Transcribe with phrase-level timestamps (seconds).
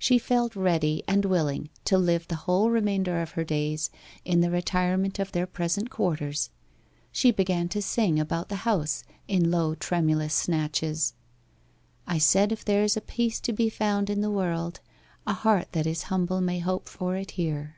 [0.00, 3.88] She felt ready and willing to live the whole remainder of her days
[4.24, 6.50] in the retirement of their present quarters:
[7.12, 11.14] she began to sing about the house in low tremulous snatches'"
[12.08, 14.80] I said, if there's peace to be found in the world,
[15.24, 17.76] A heart that is humble may hope for it here."